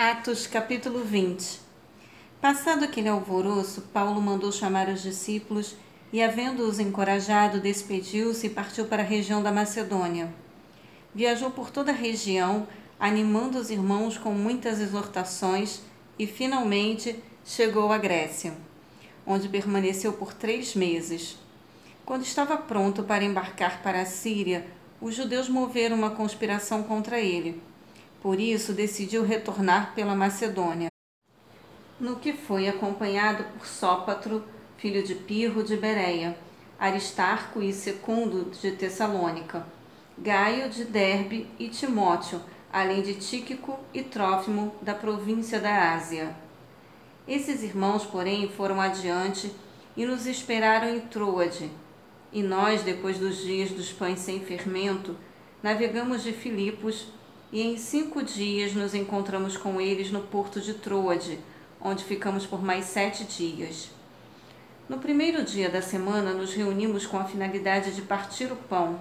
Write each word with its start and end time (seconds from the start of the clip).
Atos 0.00 0.46
capítulo 0.46 1.00
20 1.00 1.58
Passado 2.40 2.84
aquele 2.84 3.08
alvoroço, 3.08 3.80
Paulo 3.92 4.22
mandou 4.22 4.52
chamar 4.52 4.88
os 4.88 5.02
discípulos 5.02 5.74
e, 6.12 6.22
havendo-os 6.22 6.78
encorajado, 6.78 7.58
despediu-se 7.58 8.46
e 8.46 8.50
partiu 8.50 8.84
para 8.84 9.02
a 9.02 9.04
região 9.04 9.42
da 9.42 9.50
Macedônia. 9.50 10.32
Viajou 11.12 11.50
por 11.50 11.72
toda 11.72 11.90
a 11.90 11.94
região, 11.96 12.68
animando 13.00 13.58
os 13.58 13.70
irmãos 13.70 14.16
com 14.16 14.30
muitas 14.30 14.80
exortações 14.80 15.80
e, 16.16 16.28
finalmente, 16.28 17.20
chegou 17.44 17.90
à 17.90 17.98
Grécia, 17.98 18.56
onde 19.26 19.48
permaneceu 19.48 20.12
por 20.12 20.32
três 20.32 20.76
meses. 20.76 21.36
Quando 22.06 22.22
estava 22.22 22.56
pronto 22.56 23.02
para 23.02 23.24
embarcar 23.24 23.82
para 23.82 24.02
a 24.02 24.06
Síria, 24.06 24.64
os 25.00 25.16
judeus 25.16 25.48
moveram 25.48 25.96
uma 25.96 26.10
conspiração 26.10 26.84
contra 26.84 27.18
ele. 27.18 27.60
Por 28.20 28.40
isso, 28.40 28.72
decidiu 28.72 29.22
retornar 29.24 29.94
pela 29.94 30.14
Macedônia, 30.14 30.88
no 32.00 32.16
que 32.16 32.32
foi 32.32 32.68
acompanhado 32.68 33.44
por 33.44 33.66
Sópatro, 33.66 34.44
filho 34.76 35.02
de 35.02 35.14
Pirro 35.14 35.62
de 35.62 35.76
Bereia, 35.76 36.38
Aristarco 36.78 37.60
e 37.60 37.72
Secundo 37.72 38.50
de 38.50 38.72
Tessalônica, 38.72 39.66
Gaio 40.16 40.68
de 40.68 40.84
Derbe 40.84 41.48
e 41.58 41.68
Timóteo, 41.68 42.40
além 42.72 43.02
de 43.02 43.14
Tíquico 43.14 43.78
e 43.92 44.02
Trófimo 44.02 44.74
da 44.82 44.94
província 44.94 45.60
da 45.60 45.94
Ásia. 45.94 46.36
Esses 47.26 47.62
irmãos, 47.62 48.04
porém, 48.04 48.48
foram 48.48 48.80
adiante 48.80 49.52
e 49.96 50.06
nos 50.06 50.26
esperaram 50.26 50.88
em 50.88 51.00
Troade. 51.00 51.70
E 52.32 52.42
nós, 52.42 52.82
depois 52.82 53.18
dos 53.18 53.38
dias 53.38 53.70
dos 53.70 53.92
pães 53.92 54.20
sem 54.20 54.40
fermento, 54.40 55.16
navegamos 55.62 56.22
de 56.22 56.32
Filipos 56.32 57.08
e 57.52 57.62
em 57.62 57.76
cinco 57.76 58.22
dias 58.22 58.74
nos 58.74 58.94
encontramos 58.94 59.56
com 59.56 59.80
eles 59.80 60.10
no 60.10 60.20
porto 60.20 60.60
de 60.60 60.74
Troade, 60.74 61.38
onde 61.80 62.04
ficamos 62.04 62.44
por 62.44 62.62
mais 62.62 62.84
sete 62.84 63.24
dias. 63.24 63.90
No 64.88 64.98
primeiro 64.98 65.44
dia 65.44 65.68
da 65.68 65.82
semana, 65.82 66.32
nos 66.32 66.54
reunimos 66.54 67.06
com 67.06 67.18
a 67.18 67.24
finalidade 67.24 67.94
de 67.94 68.02
partir 68.02 68.50
o 68.52 68.56
pão, 68.56 69.00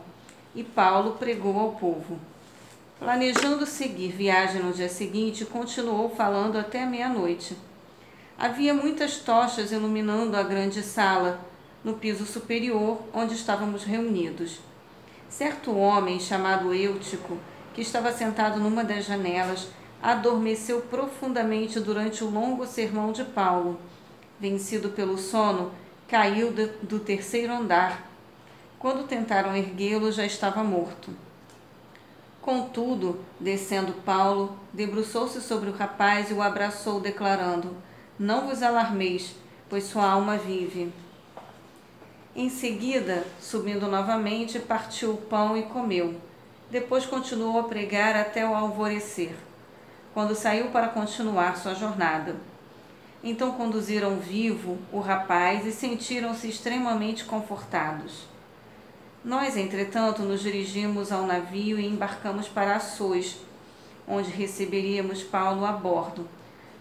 e 0.54 0.64
Paulo 0.64 1.14
pregou 1.14 1.58
ao 1.60 1.72
povo. 1.74 2.20
Planejando 3.00 3.66
seguir 3.66 4.12
viagem 4.12 4.62
no 4.62 4.74
dia 4.74 4.90
seguinte, 4.90 5.46
continuou 5.46 6.10
falando 6.10 6.58
até 6.58 6.86
meia-noite. 6.86 7.56
Havia 8.38 8.74
muitas 8.74 9.18
tochas 9.20 9.72
iluminando 9.72 10.36
a 10.36 10.44
grande 10.44 10.82
sala, 10.82 11.40
no 11.84 11.94
piso 11.94 12.26
superior, 12.26 13.00
onde 13.14 13.34
estávamos 13.34 13.84
reunidos. 13.84 14.60
Certo 15.30 15.76
homem, 15.76 16.20
chamado 16.20 16.74
Eutico, 16.74 17.38
que 17.78 17.84
estava 17.84 18.12
sentado 18.12 18.60
numa 18.60 18.84
das 18.84 19.06
janelas, 19.06 19.68
adormeceu 20.02 20.82
profundamente 20.82 21.80
durante 21.80 22.24
o 22.24 22.30
longo 22.30 22.66
sermão 22.66 23.12
de 23.12 23.24
Paulo. 23.24 23.80
Vencido 24.40 24.90
pelo 24.90 25.16
sono, 25.16 25.72
caiu 26.08 26.52
do 26.82 26.98
terceiro 26.98 27.54
andar. 27.54 28.10
Quando 28.80 29.08
tentaram 29.08 29.56
erguê-lo, 29.56 30.12
já 30.12 30.26
estava 30.26 30.64
morto. 30.64 31.12
Contudo, 32.42 33.20
descendo 33.40 33.94
Paulo, 34.04 34.58
debruçou-se 34.74 35.40
sobre 35.40 35.70
o 35.70 35.74
rapaz 35.74 36.32
e 36.32 36.34
o 36.34 36.42
abraçou, 36.42 37.00
declarando: 37.00 37.78
Não 38.18 38.48
vos 38.48 38.64
alarmeis, 38.64 39.36
pois 39.70 39.84
sua 39.84 40.10
alma 40.10 40.36
vive. 40.36 40.92
Em 42.36 42.50
seguida, 42.50 43.24
subindo 43.40 43.88
novamente, 43.88 44.58
partiu 44.58 45.12
o 45.12 45.18
pão 45.18 45.56
e 45.56 45.62
comeu. 45.62 46.26
Depois 46.70 47.06
continuou 47.06 47.60
a 47.60 47.64
pregar 47.64 48.16
até 48.16 48.46
o 48.46 48.54
alvorecer 48.54 49.34
quando 50.14 50.36
saiu 50.36 50.70
para 50.70 50.88
continuar 50.88 51.58
sua 51.58 51.76
jornada. 51.76 52.36
Então 53.24 53.52
conduziram 53.52 54.18
vivo 54.18 54.78
o 54.92 55.00
rapaz 55.00 55.66
e 55.66 55.72
sentiram-se 55.72 56.50
extremamente 56.50 57.24
confortados. 57.24 58.26
Nós, 59.24 59.56
entretanto, 59.56 60.24
nos 60.24 60.42
dirigimos 60.42 61.12
ao 61.12 61.26
navio 61.26 61.80
e 61.80 61.86
embarcamos 61.86 62.48
para 62.48 62.76
Açores, 62.76 63.38
onde 64.08 64.30
receberíamos 64.30 65.22
Paulo 65.22 65.66
a 65.66 65.72
bordo, 65.72 66.28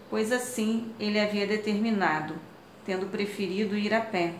pois 0.09 0.31
assim 0.31 0.91
ele 0.99 1.19
havia 1.19 1.45
determinado, 1.45 2.35
tendo 2.85 3.05
preferido 3.05 3.77
ir 3.77 3.93
a 3.93 4.01
pé. 4.01 4.33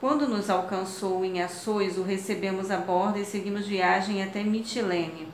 Quando 0.00 0.28
nos 0.28 0.48
alcançou 0.48 1.24
em 1.24 1.42
Açores, 1.42 1.98
o 1.98 2.04
recebemos 2.04 2.70
a 2.70 2.76
bordo 2.76 3.18
e 3.18 3.24
seguimos 3.24 3.66
viagem 3.66 4.22
até 4.22 4.44
Mitilene. 4.44 5.26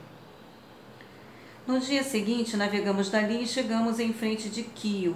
No 1.67 1.79
dia 1.79 2.03
seguinte, 2.03 2.57
navegamos 2.57 3.11
dali 3.11 3.43
e 3.43 3.47
chegamos 3.47 3.99
em 3.99 4.11
frente 4.11 4.49
de 4.49 4.63
Quio. 4.63 5.15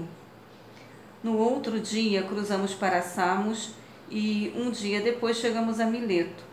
No 1.23 1.35
outro 1.35 1.79
dia, 1.79 2.21
cruzamos 2.21 2.75
para 2.75 3.01
Samos 3.01 3.71
e 4.07 4.53
um 4.55 4.69
dia 4.69 5.01
depois 5.01 5.37
chegamos 5.37 5.79
a 5.79 5.85
Mileto. 5.87 6.43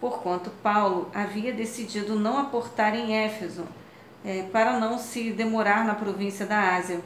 Porquanto 0.00 0.50
Paulo 0.62 1.08
havia 1.14 1.52
decidido 1.52 2.18
não 2.18 2.38
aportar 2.38 2.96
em 2.96 3.16
Éfeso, 3.16 3.64
é, 4.24 4.42
para 4.52 4.80
não 4.80 4.98
se 4.98 5.30
demorar 5.30 5.84
na 5.84 5.94
província 5.94 6.44
da 6.44 6.74
Ásia, 6.74 7.00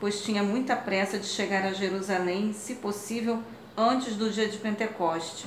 pois 0.00 0.20
tinha 0.24 0.42
muita 0.42 0.74
pressa 0.74 1.16
de 1.16 1.26
chegar 1.26 1.64
a 1.64 1.72
Jerusalém, 1.72 2.52
se 2.52 2.74
possível, 2.74 3.40
antes 3.76 4.14
do 4.14 4.30
dia 4.30 4.48
de 4.48 4.56
Pentecoste. 4.58 5.46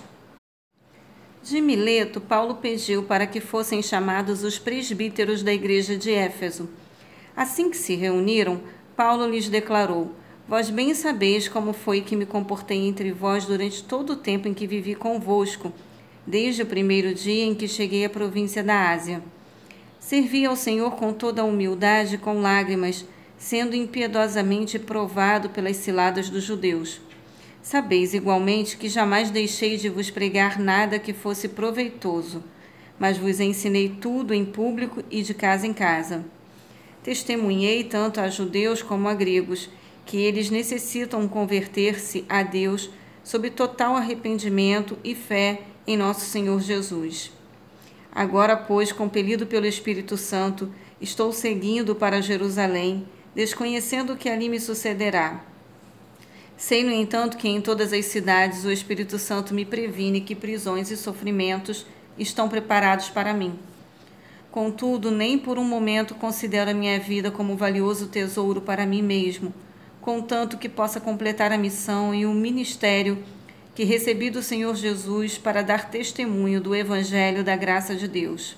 De 1.41 1.61
Mileto, 1.61 2.19
Paulo 2.19 2.55
pediu 2.55 3.03
para 3.03 3.25
que 3.25 3.39
fossem 3.39 3.81
chamados 3.81 4.43
os 4.43 4.59
presbíteros 4.59 5.43
da 5.43 5.53
igreja 5.53 5.95
de 5.95 6.11
Éfeso. 6.11 6.69
Assim 7.35 7.69
que 7.69 7.77
se 7.77 7.95
reuniram, 7.95 8.59
Paulo 8.97 9.25
lhes 9.29 9.47
declarou: 9.47 10.11
Vós 10.45 10.69
bem 10.69 10.93
sabeis 10.93 11.47
como 11.47 11.71
foi 11.71 12.01
que 12.01 12.17
me 12.17 12.25
comportei 12.25 12.85
entre 12.85 13.13
vós 13.13 13.45
durante 13.45 13.81
todo 13.81 14.13
o 14.13 14.17
tempo 14.17 14.47
em 14.49 14.53
que 14.53 14.67
vivi 14.67 14.93
convosco, 14.93 15.71
desde 16.25 16.63
o 16.63 16.65
primeiro 16.65 17.13
dia 17.13 17.45
em 17.45 17.55
que 17.55 17.67
cheguei 17.67 18.03
à 18.03 18.09
província 18.09 18.61
da 18.61 18.91
Ásia. 18.91 19.23
Servi 20.01 20.45
ao 20.45 20.55
Senhor 20.57 20.91
com 20.97 21.13
toda 21.13 21.41
a 21.41 21.45
humildade 21.45 22.15
e 22.15 22.17
com 22.17 22.41
lágrimas, 22.41 23.05
sendo 23.37 23.73
impiedosamente 23.73 24.77
provado 24.77 25.49
pelas 25.49 25.77
ciladas 25.77 26.29
dos 26.29 26.43
judeus. 26.43 27.06
Sabeis 27.67 28.13
igualmente 28.13 28.77
que 28.77 28.87
jamais 28.87 29.29
deixei 29.29 29.75
de 29.75 29.89
vos 29.89 30.09
pregar 30.09 30.57
nada 30.57 30.97
que 30.97 31.11
fosse 31.11 31.49
proveitoso, 31.49 32.41
mas 32.97 33.17
vos 33.17 33.41
ensinei 33.41 33.89
tudo 33.89 34.33
em 34.33 34.45
público 34.45 35.03
e 35.11 35.21
de 35.21 35.33
casa 35.33 35.67
em 35.67 35.73
casa. 35.73 36.23
Testemunhei 37.03 37.83
tanto 37.83 38.21
a 38.21 38.29
judeus 38.29 38.81
como 38.81 39.09
a 39.09 39.13
gregos 39.13 39.69
que 40.05 40.15
eles 40.15 40.49
necessitam 40.49 41.27
converter-se 41.27 42.23
a 42.29 42.41
Deus 42.41 42.89
sob 43.21 43.49
total 43.49 43.97
arrependimento 43.97 44.97
e 45.03 45.13
fé 45.13 45.63
em 45.85 45.97
nosso 45.97 46.21
Senhor 46.21 46.61
Jesus. 46.61 47.33
Agora, 48.09 48.55
pois, 48.55 48.93
compelido 48.93 49.45
pelo 49.45 49.65
Espírito 49.65 50.15
Santo, 50.15 50.73
estou 51.01 51.33
seguindo 51.33 51.93
para 51.93 52.21
Jerusalém, 52.21 53.05
desconhecendo 53.35 54.13
o 54.13 54.17
que 54.17 54.29
ali 54.29 54.47
me 54.47 54.57
sucederá 54.57 55.56
Sei, 56.57 56.83
no 56.83 56.91
entanto, 56.91 57.37
que 57.37 57.47
em 57.47 57.61
todas 57.61 57.93
as 57.93 58.05
cidades 58.05 58.65
o 58.65 58.71
Espírito 58.71 59.19
Santo 59.19 59.53
me 59.53 59.63
previne 59.63 60.19
que 60.19 60.33
prisões 60.33 60.89
e 60.89 60.97
sofrimentos 60.97 61.85
estão 62.17 62.49
preparados 62.49 63.09
para 63.09 63.31
mim. 63.31 63.53
Contudo, 64.51 65.11
nem 65.11 65.37
por 65.37 65.59
um 65.59 65.63
momento 65.63 66.15
considero 66.15 66.71
a 66.71 66.73
minha 66.73 66.99
vida 66.99 67.29
como 67.29 67.55
valioso 67.55 68.07
tesouro 68.07 68.59
para 68.59 68.87
mim 68.87 69.03
mesmo, 69.03 69.53
contanto 70.01 70.57
que 70.57 70.67
possa 70.67 70.99
completar 70.99 71.51
a 71.51 71.59
missão 71.59 72.15
e 72.15 72.25
o 72.25 72.33
ministério 72.33 73.23
que 73.75 73.83
recebi 73.83 74.31
do 74.31 74.41
Senhor 74.41 74.75
Jesus 74.75 75.37
para 75.37 75.61
dar 75.61 75.91
testemunho 75.91 76.59
do 76.59 76.75
Evangelho 76.75 77.43
da 77.43 77.55
graça 77.55 77.95
de 77.95 78.07
Deus. 78.07 78.57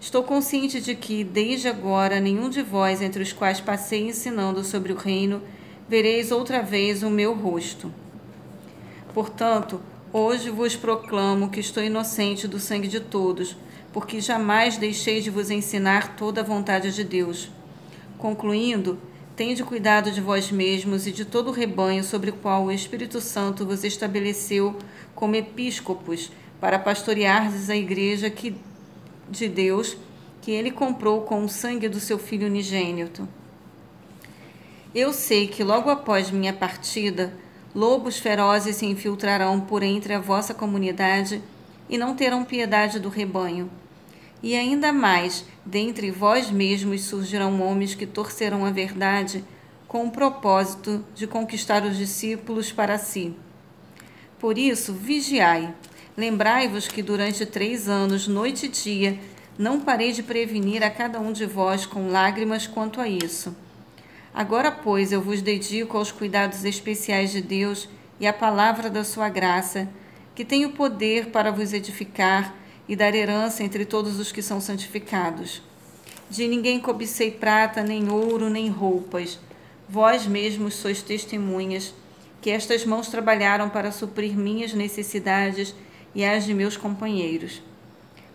Estou 0.00 0.22
consciente 0.22 0.80
de 0.80 0.94
que, 0.94 1.24
desde 1.24 1.66
agora, 1.66 2.20
nenhum 2.20 2.48
de 2.48 2.62
vós, 2.62 3.02
entre 3.02 3.20
os 3.20 3.32
quais 3.32 3.60
passei 3.60 4.06
ensinando 4.06 4.62
sobre 4.62 4.92
o 4.92 4.96
reino, 4.96 5.42
vereis 5.88 6.30
outra 6.30 6.62
vez 6.62 7.02
o 7.02 7.10
meu 7.10 7.34
rosto. 7.34 7.92
Portanto, 9.12 9.80
hoje 10.12 10.50
vos 10.50 10.74
proclamo 10.74 11.50
que 11.50 11.60
estou 11.60 11.82
inocente 11.82 12.48
do 12.48 12.58
sangue 12.58 12.88
de 12.88 13.00
todos, 13.00 13.56
porque 13.92 14.20
jamais 14.20 14.76
deixei 14.76 15.20
de 15.20 15.30
vos 15.30 15.50
ensinar 15.50 16.16
toda 16.16 16.40
a 16.40 16.44
vontade 16.44 16.92
de 16.92 17.04
Deus. 17.04 17.50
Concluindo, 18.18 18.98
tende 19.36 19.62
cuidado 19.62 20.10
de 20.10 20.20
vós 20.20 20.50
mesmos 20.50 21.06
e 21.06 21.12
de 21.12 21.24
todo 21.24 21.48
o 21.48 21.52
rebanho 21.52 22.02
sobre 22.02 22.30
o 22.30 22.34
qual 22.34 22.64
o 22.64 22.72
Espírito 22.72 23.20
Santo 23.20 23.66
vos 23.66 23.84
estabeleceu 23.84 24.76
como 25.14 25.36
episcopos, 25.36 26.30
para 26.60 26.78
pastoreardes 26.78 27.68
a 27.68 27.76
igreja 27.76 28.30
que, 28.30 28.56
de 29.28 29.48
Deus, 29.48 29.96
que 30.40 30.50
ele 30.50 30.70
comprou 30.70 31.22
com 31.22 31.44
o 31.44 31.48
sangue 31.48 31.88
do 31.88 32.00
seu 32.00 32.18
Filho 32.18 32.46
unigênito. 32.46 33.28
Eu 34.94 35.12
sei 35.12 35.48
que 35.48 35.64
logo 35.64 35.90
após 35.90 36.30
minha 36.30 36.52
partida, 36.52 37.36
lobos 37.74 38.16
ferozes 38.16 38.76
se 38.76 38.86
infiltrarão 38.86 39.60
por 39.60 39.82
entre 39.82 40.14
a 40.14 40.20
vossa 40.20 40.54
comunidade 40.54 41.42
e 41.88 41.98
não 41.98 42.14
terão 42.14 42.44
piedade 42.44 43.00
do 43.00 43.08
rebanho. 43.08 43.68
E 44.40 44.54
ainda 44.54 44.92
mais, 44.92 45.44
dentre 45.66 46.12
vós 46.12 46.48
mesmos 46.48 47.02
surgirão 47.02 47.60
homens 47.60 47.96
que 47.96 48.06
torcerão 48.06 48.64
a 48.64 48.70
verdade 48.70 49.44
com 49.88 50.06
o 50.06 50.12
propósito 50.12 51.04
de 51.12 51.26
conquistar 51.26 51.82
os 51.82 51.96
discípulos 51.96 52.70
para 52.70 52.96
si. 52.96 53.34
Por 54.38 54.56
isso, 54.56 54.92
vigiai. 54.92 55.74
Lembrai-vos 56.16 56.86
que 56.86 57.02
durante 57.02 57.44
três 57.44 57.88
anos, 57.88 58.28
noite 58.28 58.66
e 58.66 58.68
dia, 58.68 59.18
não 59.58 59.80
parei 59.80 60.12
de 60.12 60.22
prevenir 60.22 60.84
a 60.84 60.90
cada 60.90 61.18
um 61.18 61.32
de 61.32 61.46
vós 61.46 61.84
com 61.84 62.12
lágrimas 62.12 62.68
quanto 62.68 63.00
a 63.00 63.08
isso. 63.08 63.56
Agora, 64.34 64.72
pois, 64.72 65.12
eu 65.12 65.22
vos 65.22 65.40
dedico 65.40 65.96
aos 65.96 66.10
cuidados 66.10 66.64
especiais 66.64 67.30
de 67.30 67.40
Deus 67.40 67.88
e 68.18 68.26
à 68.26 68.32
palavra 68.32 68.90
da 68.90 69.04
sua 69.04 69.28
graça, 69.28 69.88
que 70.34 70.44
tem 70.44 70.66
o 70.66 70.72
poder 70.72 71.26
para 71.26 71.52
vos 71.52 71.72
edificar 71.72 72.52
e 72.88 72.96
dar 72.96 73.14
herança 73.14 73.62
entre 73.62 73.84
todos 73.84 74.18
os 74.18 74.32
que 74.32 74.42
são 74.42 74.60
santificados. 74.60 75.62
De 76.28 76.48
ninguém 76.48 76.80
cobicei 76.80 77.30
prata, 77.30 77.80
nem 77.84 78.10
ouro, 78.10 78.50
nem 78.50 78.68
roupas. 78.68 79.38
Vós 79.88 80.26
mesmos 80.26 80.74
sois 80.74 81.00
testemunhas 81.00 81.94
que 82.40 82.50
estas 82.50 82.84
mãos 82.84 83.06
trabalharam 83.06 83.70
para 83.70 83.92
suprir 83.92 84.36
minhas 84.36 84.74
necessidades 84.74 85.72
e 86.12 86.24
as 86.24 86.44
de 86.44 86.52
meus 86.52 86.76
companheiros. 86.76 87.62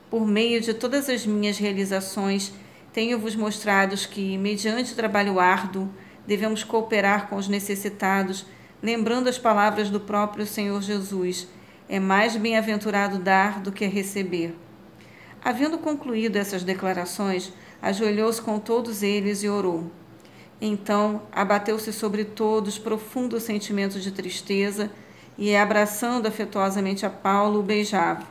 Por 0.09 0.25
meio 0.25 0.61
de 0.61 0.73
todas 0.73 1.09
as 1.09 1.25
minhas 1.25 1.57
realizações, 1.57 2.53
tenho-vos 2.91 3.35
mostrado 3.35 3.95
que, 3.95 4.37
mediante 4.37 4.95
trabalho 4.95 5.39
árduo, 5.39 5.89
devemos 6.25 6.63
cooperar 6.63 7.27
com 7.27 7.35
os 7.35 7.47
necessitados, 7.47 8.45
lembrando 8.81 9.27
as 9.27 9.37
palavras 9.37 9.89
do 9.89 9.99
próprio 9.99 10.45
Senhor 10.45 10.81
Jesus: 10.81 11.47
é 11.87 11.99
mais 11.99 12.35
bem-aventurado 12.35 13.19
dar 13.19 13.59
do 13.59 13.71
que 13.71 13.85
receber. 13.85 14.55
Havendo 15.43 15.77
concluído 15.77 16.35
essas 16.35 16.63
declarações, 16.63 17.53
ajoelhou-se 17.81 18.41
com 18.41 18.59
todos 18.59 19.01
eles 19.03 19.43
e 19.43 19.49
orou. 19.49 19.89
Então 20.61 21.21
abateu-se 21.31 21.93
sobre 21.93 22.25
todos 22.25 22.77
profundo 22.77 23.39
sentimento 23.39 23.99
de 23.99 24.11
tristeza 24.11 24.91
e, 25.37 25.55
abraçando 25.55 26.27
afetuosamente 26.27 27.05
a 27.05 27.09
Paulo, 27.09 27.59
o 27.59 27.63
beijava. 27.63 28.27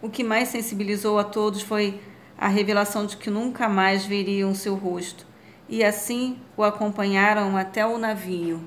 O 0.00 0.08
que 0.08 0.24
mais 0.24 0.48
sensibilizou 0.48 1.18
a 1.18 1.24
todos 1.24 1.60
foi 1.60 2.00
a 2.42 2.48
revelação 2.48 3.06
de 3.06 3.16
que 3.16 3.30
nunca 3.30 3.68
mais 3.68 4.04
veriam 4.04 4.52
seu 4.52 4.74
rosto, 4.74 5.24
e 5.68 5.84
assim 5.84 6.40
o 6.56 6.64
acompanharam 6.64 7.56
até 7.56 7.86
o 7.86 7.96
navio. 7.96 8.60